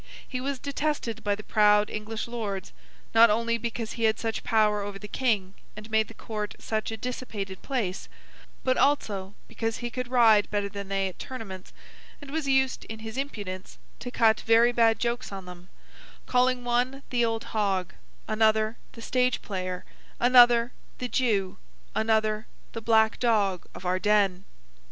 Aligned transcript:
He 0.27 0.41
was 0.41 0.57
detested 0.57 1.23
by 1.23 1.35
the 1.35 1.43
proud 1.43 1.87
English 1.91 2.27
Lords: 2.27 2.73
not 3.13 3.29
only 3.29 3.59
because 3.59 3.91
he 3.91 4.05
had 4.05 4.17
such 4.17 4.43
power 4.43 4.81
over 4.81 4.97
the 4.97 5.07
King, 5.07 5.53
and 5.77 5.91
made 5.91 6.07
the 6.07 6.15
Court 6.15 6.55
such 6.57 6.89
a 6.89 6.97
dissipated 6.97 7.61
place, 7.61 8.09
but, 8.63 8.77
also, 8.79 9.35
because 9.47 9.77
he 9.77 9.91
could 9.91 10.07
ride 10.07 10.49
better 10.49 10.67
than 10.69 10.87
they 10.87 11.07
at 11.07 11.19
tournaments, 11.19 11.71
and 12.19 12.31
was 12.31 12.47
used, 12.47 12.83
in 12.85 12.97
his 12.97 13.15
impudence, 13.15 13.77
to 13.99 14.09
cut 14.09 14.41
very 14.41 14.71
bad 14.71 14.97
jokes 14.97 15.31
on 15.31 15.45
them; 15.45 15.69
calling 16.25 16.63
one, 16.63 17.03
the 17.11 17.23
old 17.23 17.43
hog; 17.53 17.93
another, 18.27 18.77
the 18.93 19.03
stage 19.03 19.39
player; 19.43 19.85
another, 20.19 20.71
the 20.97 21.07
Jew; 21.07 21.59
another, 21.93 22.47
the 22.71 22.81
black 22.81 23.19
dog 23.19 23.67
of 23.75 23.85
Ardenne. 23.85 24.45